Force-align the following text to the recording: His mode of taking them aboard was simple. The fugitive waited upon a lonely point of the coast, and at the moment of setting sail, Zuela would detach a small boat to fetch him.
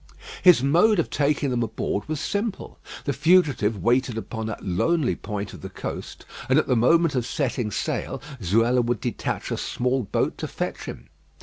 His 0.41 0.63
mode 0.63 0.97
of 0.97 1.11
taking 1.11 1.51
them 1.51 1.61
aboard 1.61 2.09
was 2.09 2.19
simple. 2.19 2.79
The 3.05 3.13
fugitive 3.13 3.83
waited 3.83 4.17
upon 4.17 4.49
a 4.49 4.57
lonely 4.59 5.15
point 5.15 5.53
of 5.53 5.61
the 5.61 5.69
coast, 5.69 6.25
and 6.49 6.57
at 6.57 6.65
the 6.65 6.75
moment 6.75 7.13
of 7.13 7.23
setting 7.23 7.69
sail, 7.69 8.19
Zuela 8.41 8.81
would 8.83 8.99
detach 8.99 9.51
a 9.51 9.57
small 9.57 10.01
boat 10.01 10.39
to 10.39 10.47
fetch 10.47 10.85
him. 10.85 11.05